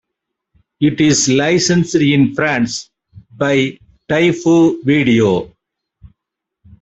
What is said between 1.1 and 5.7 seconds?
licensed in France by Taifu Video.